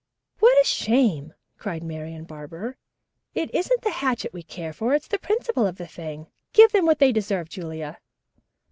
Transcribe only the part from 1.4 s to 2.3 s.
cried Marian